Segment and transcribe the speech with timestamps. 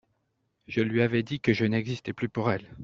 [0.65, 2.67] Je lui avais dit que je n'existais plus pour elle.